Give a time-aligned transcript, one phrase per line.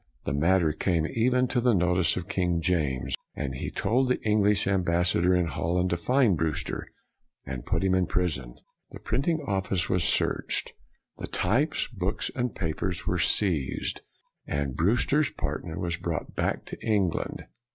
[0.25, 4.65] The matter came even to the notice of King James, and he told the English
[4.65, 6.87] ambassador in Holland to find Brewster
[7.45, 8.55] and put him in prison.
[8.89, 10.73] The printing office was searched;
[11.19, 14.01] the types, books, and papers were seized;
[14.47, 17.45] and Brew ster's partner was brought back to Eng land.